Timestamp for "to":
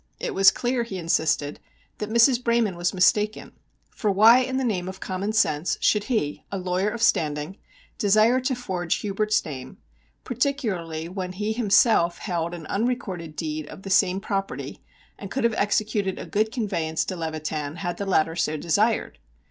8.39-8.55, 17.05-17.15